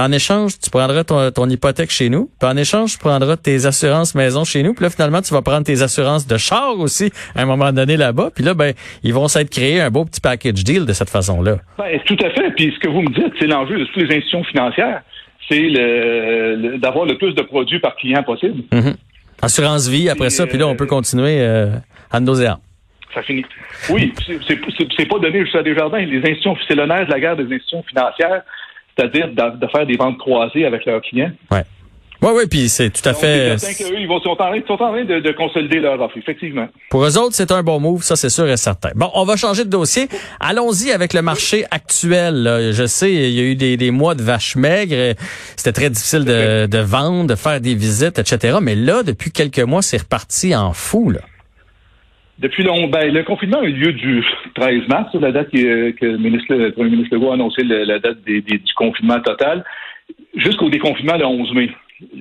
en 0.00 0.12
échange, 0.12 0.58
tu 0.58 0.70
prendras 0.70 1.04
ton, 1.04 1.48
hypothèque 1.48 1.90
chez 1.90 2.08
nous. 2.08 2.30
Puis 2.38 2.48
en 2.48 2.56
échange, 2.56 2.92
tu 2.92 2.98
prendras 2.98 3.36
tes 3.36 3.66
assurances 3.66 4.14
maison 4.14 4.44
chez 4.44 4.62
nous. 4.62 4.74
Puis 4.74 4.84
là, 4.84 4.90
finalement, 4.90 5.22
tu 5.22 5.32
vas 5.32 5.42
prendre 5.42 5.64
tes 5.64 5.82
assurances 5.82 6.26
de 6.26 6.36
char 6.36 6.78
aussi 6.78 7.10
à 7.34 7.42
un 7.42 7.46
moment 7.46 7.72
donné 7.72 7.96
là-bas. 7.96 8.30
Puis 8.34 8.44
là, 8.44 8.54
ben, 8.54 8.74
ils 9.02 9.14
vont 9.14 9.28
s'être 9.28 9.50
créés 9.50 9.80
un 9.80 9.90
beau 9.90 10.04
petit 10.04 10.20
package 10.20 10.64
deal 10.64 10.84
de 10.84 10.92
cette 10.92 11.10
façon-là. 11.10 11.56
Ben, 11.78 11.98
tout 12.04 12.16
à 12.24 12.30
fait. 12.30 12.50
Puis 12.50 12.72
ce 12.74 12.80
que 12.80 12.88
vous 12.88 13.02
me 13.02 13.14
dites, 13.14 13.32
c'est 13.38 13.46
l'enjeu 13.46 13.78
de 13.78 13.84
toutes 13.84 13.96
les 13.96 14.16
institutions 14.16 14.44
financières. 14.44 15.02
C'est 15.48 15.60
le, 15.60 16.78
d'avoir 16.78 17.06
le 17.06 17.16
plus 17.16 17.34
de 17.34 17.42
produits 17.42 17.78
par 17.78 17.96
client 17.96 18.22
possible. 18.22 18.64
Mm-hmm. 18.72 18.96
Assurance 19.42 19.88
vie 19.88 20.08
après 20.08 20.30
ça, 20.30 20.46
puis 20.46 20.58
là, 20.58 20.66
on 20.66 20.76
peut 20.76 20.86
continuer 20.86 21.40
euh, 21.40 21.68
à 22.10 22.20
nos 22.20 22.34
Ça 22.34 22.56
finit. 23.22 23.44
Oui, 23.90 24.12
c'est 24.48 25.08
pas 25.08 25.18
donné 25.18 25.42
juste 25.44 25.54
à 25.54 25.62
des 25.62 25.74
jardins. 25.74 25.98
Les 25.98 26.18
institutions, 26.18 26.56
c'est 26.66 26.74
l'honneur 26.74 27.06
de 27.06 27.10
la 27.10 27.20
guerre 27.20 27.36
des 27.36 27.44
institutions 27.44 27.82
financières 27.82 28.42
c'est-à-dire 28.96 29.28
de, 29.28 29.66
faire 29.66 29.86
des 29.86 29.96
ventes 29.96 30.18
croisées 30.18 30.64
avec 30.64 30.84
leurs 30.86 31.02
clients. 31.02 31.32
Ouais. 31.50 31.62
Oui, 32.22 32.30
oui, 32.34 32.44
puis 32.48 32.70
c'est 32.70 32.88
tout 32.88 33.06
à 33.06 33.12
fait. 33.12 33.56
ils 33.98 34.08
vont, 34.08 34.20
sont 34.20 34.30
en 34.30 34.36
train, 34.36 34.58
sont 34.66 34.72
en 34.72 34.76
train 34.92 35.04
de, 35.04 35.32
consolider 35.32 35.80
leur 35.80 36.00
offre, 36.00 36.16
effectivement. 36.16 36.66
Pour 36.88 37.04
eux 37.04 37.18
autres, 37.18 37.34
c'est 37.34 37.52
un 37.52 37.62
bon 37.62 37.78
move, 37.78 38.02
ça 38.02 38.16
c'est 38.16 38.30
sûr 38.30 38.48
et 38.48 38.56
certain. 38.56 38.90
Bon, 38.94 39.10
on 39.14 39.24
va 39.24 39.36
changer 39.36 39.64
de 39.64 39.68
dossier. 39.68 40.08
Allons-y 40.40 40.92
avec 40.92 41.12
le 41.12 41.20
marché 41.20 41.66
actuel. 41.70 42.70
Je 42.72 42.86
sais, 42.86 43.12
il 43.12 43.32
y 43.32 43.40
a 43.40 43.42
eu 43.42 43.54
des, 43.54 43.90
mois 43.90 44.14
de 44.14 44.22
vaches 44.22 44.56
maigres. 44.56 45.14
C'était 45.56 45.72
très 45.72 45.90
difficile 45.90 46.24
de, 46.24 46.66
de, 46.66 46.78
vendre, 46.78 47.26
de 47.26 47.34
faire 47.34 47.60
des 47.60 47.74
visites, 47.74 48.18
etc. 48.18 48.58
Mais 48.62 48.74
là, 48.74 49.02
depuis 49.02 49.30
quelques 49.30 49.60
mois, 49.60 49.82
c'est 49.82 49.98
reparti 49.98 50.56
en 50.56 50.72
fou. 50.72 51.10
Là. 51.10 51.20
Depuis 52.38 52.62
le, 52.62 52.86
ben, 52.88 53.12
le 53.12 53.22
confinement 53.22 53.60
a 53.60 53.64
eu 53.64 53.72
lieu 53.72 53.92
du 53.92 54.24
13 54.54 54.88
mars, 54.88 55.14
la 55.14 55.32
date 55.32 55.50
que, 55.50 55.90
que 55.92 56.04
le, 56.04 56.18
ministre, 56.18 56.54
le 56.54 56.70
premier 56.72 56.90
ministre 56.90 57.14
Legault 57.14 57.30
a 57.30 57.34
annoncé 57.34 57.62
la 57.64 57.98
date 57.98 58.22
du 58.24 58.60
confinement 58.76 59.20
total, 59.20 59.64
jusqu'au 60.34 60.68
déconfinement 60.68 61.16
le 61.16 61.24
11 61.24 61.54
mai. 61.54 61.70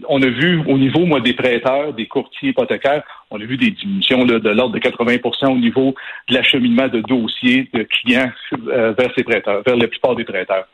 On 0.07 0.21
a 0.21 0.27
vu 0.27 0.61
au 0.67 0.77
niveau 0.77 1.05
moi, 1.05 1.19
des 1.19 1.33
prêteurs, 1.33 1.91
des 1.91 2.07
courtiers 2.07 2.49
hypothécaires, 2.49 3.03
on 3.29 3.41
a 3.41 3.43
vu 3.43 3.57
des 3.57 3.71
diminutions 3.71 4.23
de 4.23 4.49
l'ordre 4.49 4.73
de 4.73 4.79
80% 4.79 5.51
au 5.51 5.57
niveau 5.57 5.93
de 6.29 6.33
l'acheminement 6.33 6.87
de 6.87 7.01
dossiers 7.01 7.69
de 7.73 7.83
clients 7.83 8.31
euh, 8.69 8.93
vers 8.97 9.11
ces 9.17 9.23
prêteurs, 9.25 9.63
vers 9.65 9.75
la 9.75 9.87
plupart 9.87 10.15
des 10.15 10.23
prêteurs. 10.23 10.65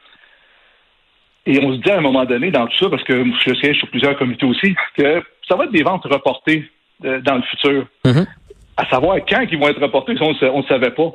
Et 1.48 1.60
on 1.64 1.74
se 1.74 1.80
dit 1.80 1.90
à 1.90 1.98
un 1.98 2.02
moment 2.02 2.26
donné 2.26 2.52
dans 2.52 2.68
tout 2.68 2.78
ça, 2.78 2.90
parce 2.92 3.04
que 3.04 3.26
je 3.44 3.56
siège 3.56 3.78
sur 3.78 3.90
plusieurs 3.90 4.16
comités 4.16 4.46
aussi, 4.46 4.76
que 4.96 5.24
ça 5.50 5.56
va 5.56 5.64
être 5.64 5.72
des 5.72 5.82
ventes 5.82 6.06
reportées 6.06 6.70
euh, 7.04 7.20
dans 7.22 7.38
le 7.38 7.42
futur. 7.42 7.88
Mm-hmm 8.06 8.28
à 8.82 8.90
savoir 8.90 9.18
quand 9.28 9.46
ils 9.52 9.60
vont 9.60 9.68
être 9.68 9.82
reportés, 9.82 10.16
on 10.20 10.58
ne 10.60 10.64
savait 10.64 10.92
pas. 10.92 11.12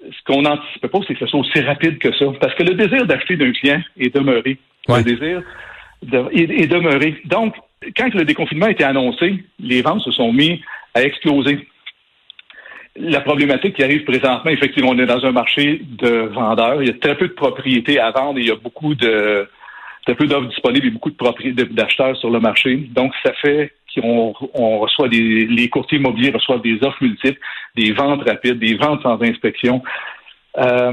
Ce 0.00 0.22
qu'on 0.26 0.42
n'anticipait 0.42 0.88
pas, 0.88 0.98
c'est 1.06 1.14
que 1.14 1.20
ce 1.20 1.26
soit 1.26 1.40
aussi 1.40 1.60
rapide 1.60 1.98
que 1.98 2.14
ça. 2.16 2.26
Parce 2.40 2.54
que 2.54 2.62
le 2.62 2.74
désir 2.74 3.06
d'acheter 3.06 3.36
d'un 3.36 3.52
client 3.52 3.80
est 3.98 4.14
demeuré. 4.14 4.58
Le 4.88 5.02
désir 5.02 5.42
est, 6.32 6.66
demeuré. 6.66 7.20
Donc, 7.26 7.54
quand 7.96 8.12
le 8.14 8.24
déconfinement 8.24 8.66
a 8.66 8.70
été 8.70 8.84
annoncé, 8.84 9.44
les 9.60 9.82
ventes 9.82 10.00
se 10.00 10.10
sont 10.12 10.32
mis 10.32 10.62
à 10.94 11.02
exploser. 11.02 11.66
La 12.96 13.20
problématique 13.20 13.76
qui 13.76 13.82
arrive 13.82 14.04
présentement, 14.04 14.50
effectivement, 14.50 14.90
on 14.90 14.98
est 14.98 15.06
dans 15.06 15.24
un 15.26 15.32
marché 15.32 15.82
de 15.82 16.28
vendeurs. 16.32 16.82
Il 16.82 16.88
y 16.88 16.90
a 16.90 16.94
très 16.94 17.16
peu 17.16 17.28
de 17.28 17.32
propriétés 17.32 17.98
à 17.98 18.12
vendre 18.12 18.38
et 18.38 18.42
il 18.42 18.48
y 18.48 18.52
a 18.52 18.56
beaucoup 18.56 18.94
de, 18.94 19.48
très 20.04 20.14
peu 20.14 20.26
d'offres 20.26 20.48
disponibles 20.48 20.86
et 20.86 20.90
beaucoup 20.90 21.10
de 21.10 21.62
d'acheteurs 21.72 22.16
sur 22.16 22.30
le 22.30 22.40
marché. 22.40 22.88
Donc, 22.94 23.12
ça 23.22 23.32
fait 23.40 23.72
qu'on 23.94 24.34
on 24.54 24.78
reçoit 24.80 25.08
des, 25.08 25.46
les 25.46 25.68
courtiers 25.68 25.98
immobiliers 25.98 26.30
reçoivent 26.30 26.62
des 26.62 26.82
offres 26.82 27.02
multiples, 27.02 27.38
des 27.76 27.92
ventes 27.92 28.22
rapides, 28.28 28.58
des 28.58 28.76
ventes 28.76 29.02
sans 29.02 29.20
inspection. 29.22 29.82
Euh, 30.58 30.92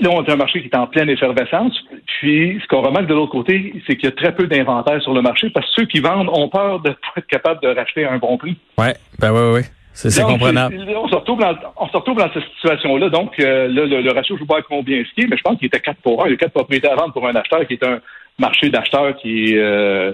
là, 0.00 0.10
on 0.10 0.22
a 0.22 0.32
un 0.32 0.36
marché 0.36 0.60
qui 0.60 0.68
est 0.68 0.76
en 0.76 0.86
pleine 0.86 1.08
effervescence. 1.08 1.78
Puis, 2.06 2.60
ce 2.62 2.68
qu'on 2.68 2.82
remarque 2.82 3.06
de 3.06 3.14
l'autre 3.14 3.32
côté, 3.32 3.82
c'est 3.86 3.96
qu'il 3.96 4.08
y 4.08 4.12
a 4.12 4.14
très 4.14 4.34
peu 4.34 4.46
d'inventaire 4.46 5.00
sur 5.02 5.14
le 5.14 5.22
marché 5.22 5.50
parce 5.50 5.66
que 5.66 5.82
ceux 5.82 5.86
qui 5.86 6.00
vendent 6.00 6.28
ont 6.28 6.48
peur 6.48 6.80
de 6.80 6.90
pas 6.90 7.12
être 7.16 7.26
capables 7.26 7.60
de 7.62 7.68
racheter 7.68 8.04
à 8.04 8.12
un 8.12 8.18
bon 8.18 8.36
prix. 8.36 8.56
Ouais, 8.78 8.94
ben 9.18 9.32
oui, 9.32 9.60
oui. 9.60 9.62
C'est 9.94 10.22
comprenable. 10.22 10.76
On 10.96 11.06
se, 11.06 11.14
retrouve 11.14 11.40
dans, 11.40 11.54
on 11.76 11.86
se 11.86 11.96
retrouve 11.96 12.16
dans 12.16 12.32
cette 12.32 12.44
situation-là. 12.54 13.10
Donc, 13.10 13.38
euh, 13.38 13.68
là, 13.68 13.84
le, 13.84 14.10
ratio, 14.10 14.36
je 14.36 14.42
ne 14.42 14.48
sais 14.48 14.54
pas 14.54 14.62
combien 14.62 15.04
ce 15.04 15.14
qui 15.14 15.22
est, 15.22 15.26
mais 15.28 15.36
je 15.36 15.42
pense 15.42 15.58
qu'il 15.58 15.66
était 15.66 15.80
4 15.80 15.98
pour 16.02 16.24
1. 16.24 16.28
Il 16.28 16.30
y 16.30 16.34
a 16.34 16.38
4 16.38 16.52
propriétaires 16.52 16.92
à 16.92 16.96
vendre 16.96 17.12
pour 17.12 17.26
un 17.28 17.34
acheteur 17.34 17.66
qui 17.66 17.74
est 17.74 17.84
un 17.84 18.00
marché 18.38 18.70
d'acheteurs 18.70 19.16
qui 19.16 19.52
est, 19.52 19.58
euh, 19.58 20.12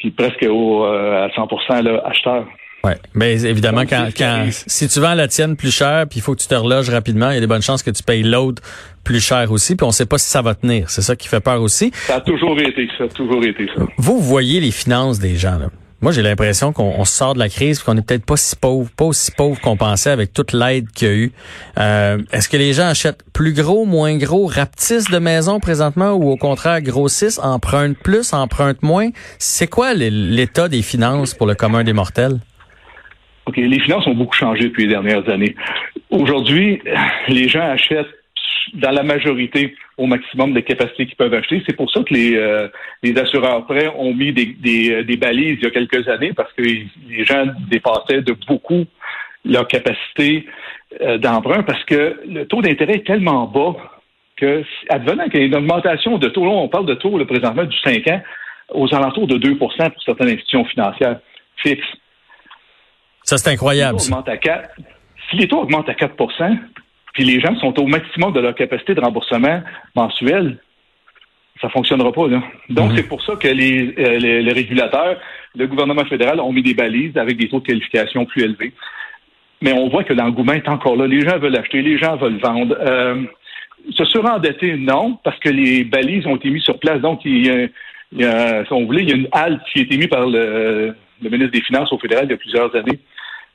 qui 0.00 0.08
est 0.08 0.16
presque 0.16 0.44
au, 0.48 0.84
euh, 0.84 1.26
à 1.26 1.28
100% 1.28 1.82
là, 1.82 2.02
acheteur. 2.06 2.46
Ouais, 2.84 2.96
mais 3.14 3.44
évidemment 3.44 3.82
quand, 3.82 4.08
quand 4.16 4.48
si 4.50 4.88
tu 4.88 4.98
vends 4.98 5.14
la 5.14 5.28
tienne 5.28 5.56
plus 5.56 5.70
cher, 5.70 6.06
puis 6.10 6.18
il 6.18 6.22
faut 6.22 6.34
que 6.34 6.40
tu 6.40 6.48
te 6.48 6.54
reloges 6.54 6.90
rapidement, 6.90 7.30
il 7.30 7.34
y 7.34 7.36
a 7.36 7.40
des 7.40 7.46
bonnes 7.46 7.62
chances 7.62 7.82
que 7.82 7.92
tu 7.92 8.02
payes 8.02 8.24
l'autre 8.24 8.60
plus 9.04 9.24
cher 9.24 9.52
aussi, 9.52 9.76
puis 9.76 9.86
on 9.86 9.92
sait 9.92 10.06
pas 10.06 10.18
si 10.18 10.28
ça 10.28 10.42
va 10.42 10.56
tenir. 10.56 10.90
C'est 10.90 11.02
ça 11.02 11.14
qui 11.14 11.28
fait 11.28 11.40
peur 11.40 11.62
aussi. 11.62 11.92
Ça 11.94 12.16
a 12.16 12.20
toujours 12.20 12.58
été 12.58 12.88
ça, 12.98 13.06
toujours 13.06 13.44
été 13.44 13.68
ça. 13.76 13.82
Vous 13.98 14.18
voyez 14.18 14.58
les 14.58 14.72
finances 14.72 15.20
des 15.20 15.36
gens 15.36 15.58
là. 15.58 15.66
Moi, 16.02 16.10
j'ai 16.10 16.22
l'impression 16.22 16.72
qu'on 16.72 17.04
sort 17.04 17.34
de 17.34 17.38
la 17.38 17.48
crise, 17.48 17.80
qu'on 17.80 17.96
est 17.96 18.04
peut-être 18.04 18.26
pas 18.26 18.36
si 18.36 18.56
pauvre, 18.56 18.90
pas 18.96 19.04
aussi 19.04 19.30
pauvre 19.30 19.60
qu'on 19.60 19.76
pensait 19.76 20.10
avec 20.10 20.32
toute 20.32 20.52
l'aide 20.52 20.90
qu'il 20.90 21.08
y 21.08 21.10
a 21.10 21.14
eu. 21.14 21.32
Euh, 21.78 22.18
Est-ce 22.32 22.48
que 22.48 22.56
les 22.56 22.72
gens 22.72 22.88
achètent 22.88 23.22
plus 23.32 23.52
gros, 23.52 23.84
moins 23.84 24.16
gros, 24.16 24.46
rapetissent 24.46 25.08
de 25.08 25.18
maisons 25.20 25.60
présentement 25.60 26.14
ou 26.14 26.28
au 26.28 26.36
contraire 26.36 26.82
grossissent, 26.82 27.38
empruntent 27.38 27.98
plus, 27.98 28.32
empruntent 28.32 28.82
moins? 28.82 29.10
C'est 29.38 29.68
quoi 29.68 29.94
l'état 29.94 30.68
des 30.68 30.82
finances 30.82 31.34
pour 31.34 31.46
le 31.46 31.54
commun 31.54 31.84
des 31.84 31.92
mortels? 31.92 32.40
OK, 33.46 33.56
les 33.56 33.80
finances 33.80 34.06
ont 34.08 34.14
beaucoup 34.14 34.36
changé 34.36 34.64
depuis 34.64 34.86
les 34.86 34.94
dernières 34.94 35.28
années. 35.28 35.54
Aujourd'hui, 36.10 36.82
les 37.28 37.48
gens 37.48 37.70
achètent 37.70 38.06
dans 38.74 38.90
la 38.90 39.02
majorité 39.02 39.74
au 39.98 40.06
maximum 40.06 40.52
de 40.52 40.60
capacités 40.60 41.06
qu'ils 41.06 41.16
peuvent 41.16 41.34
acheter. 41.34 41.62
C'est 41.66 41.76
pour 41.76 41.90
ça 41.90 42.02
que 42.02 42.14
les, 42.14 42.36
euh, 42.36 42.68
les 43.02 43.16
assureurs 43.18 43.66
prêts 43.66 43.88
ont 43.96 44.14
mis 44.14 44.32
des, 44.32 44.46
des, 44.46 45.04
des, 45.04 45.16
balises 45.16 45.58
il 45.60 45.64
y 45.64 45.66
a 45.66 45.70
quelques 45.70 46.08
années 46.08 46.32
parce 46.32 46.52
que 46.52 46.62
les 46.62 47.24
gens 47.24 47.46
dépassaient 47.68 48.22
de 48.22 48.34
beaucoup 48.46 48.84
leur 49.44 49.66
capacité 49.66 50.46
euh, 51.00 51.18
d'emprunt 51.18 51.62
parce 51.62 51.82
que 51.84 52.20
le 52.26 52.46
taux 52.46 52.62
d'intérêt 52.62 52.94
est 52.94 53.06
tellement 53.06 53.46
bas 53.46 53.76
que, 54.36 54.64
advenant 54.88 55.28
qu'il 55.28 55.40
y 55.40 55.42
a 55.42 55.46
une 55.46 55.54
augmentation 55.54 56.18
de 56.18 56.28
taux, 56.28 56.44
là, 56.44 56.50
on 56.50 56.68
parle 56.68 56.86
de 56.86 56.94
taux 56.94 57.18
le 57.18 57.26
présentement 57.26 57.64
du 57.64 57.76
5 57.78 58.08
ans 58.08 58.22
aux 58.70 58.94
alentours 58.94 59.26
de 59.26 59.36
2% 59.36 59.58
pour 59.58 60.02
certaines 60.02 60.28
institutions 60.28 60.64
financières 60.64 61.20
fixes. 61.56 61.84
Ça, 63.22 63.36
c'est 63.38 63.50
incroyable. 63.50 64.00
Si 64.00 65.36
les 65.36 65.48
taux 65.48 65.60
augmentent 65.60 65.88
à 65.88 65.94
4 65.94 66.14
puis 67.12 67.24
les 67.24 67.40
gens 67.40 67.54
sont 67.56 67.78
au 67.78 67.86
maximum 67.86 68.32
de 68.32 68.40
leur 68.40 68.54
capacité 68.54 68.94
de 68.94 69.00
remboursement 69.00 69.62
mensuel, 69.94 70.58
ça 71.60 71.68
fonctionnera 71.68 72.12
pas. 72.12 72.26
Là. 72.28 72.42
Donc, 72.70 72.92
c'est 72.96 73.06
pour 73.06 73.22
ça 73.22 73.36
que 73.36 73.48
les, 73.48 73.94
euh, 73.98 74.18
les, 74.18 74.52
régulateurs, 74.52 75.18
le 75.54 75.66
gouvernement 75.66 76.04
fédéral 76.04 76.40
ont 76.40 76.52
mis 76.52 76.62
des 76.62 76.74
balises 76.74 77.16
avec 77.16 77.36
des 77.36 77.48
taux 77.48 77.60
de 77.60 77.66
qualification 77.66 78.24
plus 78.24 78.42
élevés. 78.42 78.72
Mais 79.60 79.72
on 79.72 79.88
voit 79.88 80.02
que 80.02 80.12
l'engouement 80.12 80.54
est 80.54 80.68
encore 80.68 80.96
là. 80.96 81.06
Les 81.06 81.20
gens 81.20 81.38
veulent 81.38 81.56
acheter, 81.56 81.82
les 81.82 81.98
gens 81.98 82.16
veulent 82.16 82.40
vendre. 82.40 82.76
Euh, 82.80 83.22
se 83.90 84.04
surendetter, 84.04 84.76
non, 84.76 85.18
parce 85.22 85.38
que 85.38 85.50
les 85.50 85.84
balises 85.84 86.26
ont 86.26 86.36
été 86.36 86.50
mises 86.50 86.64
sur 86.64 86.78
place. 86.78 87.00
Donc, 87.00 87.20
il 87.24 87.46
y 87.46 87.50
a, 87.50 87.66
il 88.12 88.20
y 88.20 88.24
a 88.24 88.64
si 88.64 88.72
on 88.72 88.84
voulait, 88.84 89.02
il 89.02 89.10
y 89.10 89.12
a 89.12 89.16
une 89.16 89.28
halte 89.30 89.62
qui 89.72 89.80
a 89.80 89.82
été 89.82 89.96
mise 89.96 90.08
par 90.08 90.26
le, 90.26 90.94
le 91.22 91.30
ministre 91.30 91.52
des 91.52 91.62
Finances 91.62 91.92
au 91.92 91.98
fédéral 91.98 92.24
il 92.26 92.30
y 92.30 92.34
a 92.34 92.38
plusieurs 92.38 92.74
années. 92.74 92.98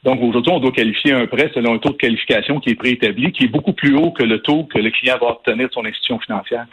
Donc 0.03 0.21
aujourd'hui, 0.21 0.51
on 0.51 0.59
doit 0.59 0.71
qualifier 0.71 1.13
un 1.13 1.25
prêt 1.27 1.51
selon 1.53 1.75
un 1.75 1.79
taux 1.79 1.89
de 1.89 1.97
qualification 1.97 2.59
qui 2.59 2.69
est 2.69 2.75
préétabli, 2.75 3.31
qui 3.31 3.45
est 3.45 3.49
beaucoup 3.49 3.73
plus 3.73 3.95
haut 3.95 4.11
que 4.11 4.23
le 4.23 4.39
taux 4.39 4.63
que 4.63 4.77
le 4.77 4.91
client 4.91 5.17
va 5.19 5.27
obtenir 5.27 5.67
de 5.67 5.73
son 5.73 5.85
institution 5.85 6.19
financière. 6.19 6.65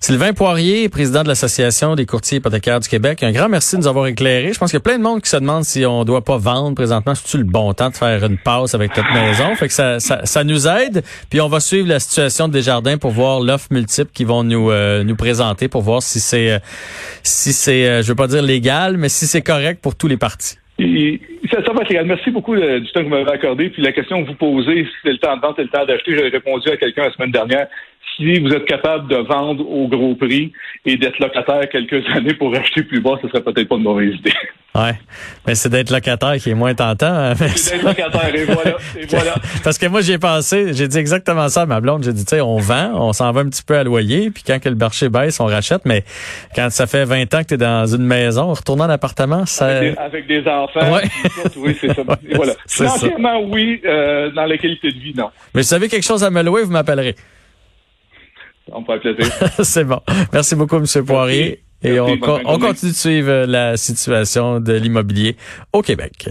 Sylvain 0.00 0.32
Poirier, 0.32 0.88
président 0.88 1.22
de 1.22 1.28
l'Association 1.28 1.94
des 1.94 2.06
courtiers 2.06 2.38
hypothécaires 2.38 2.80
du 2.80 2.88
Québec, 2.88 3.22
un 3.22 3.30
grand 3.30 3.48
merci 3.48 3.76
de 3.76 3.82
nous 3.82 3.86
avoir 3.86 4.08
éclairé. 4.08 4.52
Je 4.52 4.58
pense 4.58 4.70
qu'il 4.70 4.78
y 4.78 4.82
a 4.82 4.82
plein 4.82 4.98
de 4.98 5.02
monde 5.02 5.22
qui 5.22 5.30
se 5.30 5.36
demande 5.36 5.62
si 5.62 5.86
on 5.86 6.04
doit 6.04 6.24
pas 6.24 6.38
vendre 6.38 6.74
présentement. 6.74 7.14
C'est-tu 7.14 7.38
le 7.38 7.44
bon 7.44 7.72
temps 7.72 7.90
de 7.90 7.94
faire 7.94 8.24
une 8.24 8.36
passe 8.38 8.74
avec 8.74 8.96
notre 8.96 9.12
maison? 9.12 9.54
Fait 9.54 9.68
que 9.68 9.72
ça, 9.72 10.00
ça, 10.00 10.44
nous 10.44 10.66
aide. 10.66 11.04
Puis 11.30 11.40
on 11.40 11.48
va 11.48 11.60
suivre 11.60 11.86
la 11.86 12.00
situation 12.00 12.48
de 12.48 12.52
Desjardins 12.52 12.98
pour 12.98 13.12
voir 13.12 13.40
l'offre 13.40 13.68
multiple 13.70 14.10
qu'ils 14.12 14.26
vont 14.26 14.42
nous, 14.42 14.72
euh, 14.72 15.04
nous 15.04 15.16
présenter 15.16 15.68
pour 15.68 15.82
voir 15.82 16.02
si 16.02 16.18
c'est, 16.18 16.50
euh, 16.50 16.58
si 17.22 17.52
c'est, 17.52 17.86
euh, 17.86 18.02
je 18.02 18.08
veux 18.08 18.16
pas 18.16 18.26
dire 18.26 18.42
légal, 18.42 18.96
mais 18.96 19.08
si 19.08 19.26
c'est 19.26 19.42
correct 19.42 19.80
pour 19.80 19.94
tous 19.94 20.08
les 20.08 20.16
partis 20.16 20.56
ça, 21.52 21.72
va 21.72 21.82
être 21.82 22.04
Merci 22.04 22.30
beaucoup 22.30 22.54
euh, 22.54 22.80
du 22.80 22.90
temps 22.92 23.00
que 23.00 23.04
vous 23.04 23.10
m'avez 23.10 23.30
accordé. 23.30 23.68
Puis 23.68 23.82
la 23.82 23.92
question 23.92 24.22
que 24.22 24.28
vous 24.28 24.34
posez, 24.34 24.86
c'est 25.02 25.12
le 25.12 25.18
temps 25.18 25.36
de 25.36 25.42
vendre, 25.42 25.54
c'est 25.56 25.64
le 25.64 25.68
temps 25.68 25.84
d'acheter, 25.84 26.16
j'avais 26.16 26.28
répondu 26.28 26.68
à 26.70 26.76
quelqu'un 26.76 27.04
la 27.04 27.12
semaine 27.12 27.30
dernière. 27.30 27.68
Si 28.16 28.38
vous 28.40 28.52
êtes 28.52 28.66
capable 28.66 29.08
de 29.08 29.16
vendre 29.16 29.66
au 29.68 29.88
gros 29.88 30.14
prix 30.14 30.52
et 30.84 30.96
d'être 30.96 31.18
locataire 31.18 31.68
quelques 31.70 32.06
années 32.14 32.34
pour 32.34 32.54
acheter 32.54 32.82
plus 32.82 33.00
bas, 33.00 33.18
ce 33.22 33.28
serait 33.28 33.42
peut-être 33.42 33.68
pas 33.68 33.76
une 33.76 33.82
mauvaise 33.82 34.14
idée. 34.14 34.32
Ouais, 34.74 34.94
mais 35.46 35.54
c'est 35.54 35.68
d'être 35.68 35.90
locataire 35.90 36.36
qui 36.36 36.48
est 36.48 36.54
moins 36.54 36.74
tentant. 36.74 37.06
Hein, 37.06 37.34
c'est 37.34 37.76
d'être 37.76 37.84
locataire 37.84 38.34
et 38.34 38.44
voilà, 38.44 38.76
et 38.98 39.06
voilà. 39.06 39.34
Parce 39.62 39.76
que 39.76 39.86
moi 39.86 40.00
j'ai 40.00 40.18
pensé, 40.18 40.72
j'ai 40.72 40.88
dit 40.88 40.98
exactement 40.98 41.48
ça 41.48 41.62
à 41.62 41.66
ma 41.66 41.80
blonde. 41.80 42.04
J'ai 42.04 42.12
dit, 42.12 42.24
tu 42.24 42.36
sais, 42.36 42.40
on 42.40 42.56
vend, 42.56 42.90
on 42.94 43.12
s'en 43.12 43.30
va 43.32 43.42
un 43.42 43.48
petit 43.48 43.62
peu 43.62 43.76
à 43.76 43.84
loyer, 43.84 44.30
puis 44.30 44.42
quand 44.46 44.58
que 44.62 44.68
le 44.68 44.74
marché 44.74 45.08
baisse, 45.08 45.40
on 45.40 45.46
rachète. 45.46 45.82
Mais 45.84 46.04
quand 46.54 46.70
ça 46.70 46.86
fait 46.86 47.04
20 47.04 47.34
ans 47.34 47.42
que 47.42 47.48
tu 47.48 47.54
es 47.54 47.58
dans 47.58 47.86
une 47.86 48.04
maison, 48.04 48.52
retournant 48.52 48.84
en 48.84 48.90
appartement, 48.90 49.44
ça. 49.44 49.66
Avec 49.66 50.26
des, 50.26 50.42
enfants. 50.46 50.92
Ouais. 50.92 51.02
oui, 51.56 51.76
c'est 51.78 51.92
ça. 51.92 52.02
Et 52.28 52.34
voilà. 52.34 52.54
Financièrement, 52.66 53.42
oui. 53.44 53.80
Euh, 53.84 54.30
dans 54.30 54.46
la 54.46 54.56
qualité 54.56 54.90
de 54.90 54.98
vie, 54.98 55.14
non. 55.14 55.30
Mais 55.54 55.62
si 55.62 55.70
vous 55.70 55.74
avez 55.74 55.88
quelque 55.88 56.04
chose 56.06 56.24
à 56.24 56.30
me 56.30 56.42
louer, 56.42 56.62
vous 56.62 56.72
m'appellerez. 56.72 57.14
On 58.70 58.82
plaisir. 58.84 59.26
c'est 59.62 59.84
bon. 59.84 60.00
Merci 60.32 60.54
beaucoup, 60.54 60.76
M. 60.76 60.86
Poirier. 61.04 61.62
Et 61.82 61.98
on, 61.98 62.16
on 62.44 62.58
continue 62.60 62.92
de 62.92 62.96
suivre 62.96 63.44
la 63.46 63.76
situation 63.76 64.60
de 64.60 64.72
l'immobilier 64.74 65.36
au 65.72 65.82
Québec. 65.82 66.28